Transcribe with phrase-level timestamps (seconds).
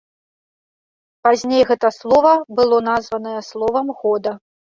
[1.27, 4.31] Пазней гэта слова было названае словам года.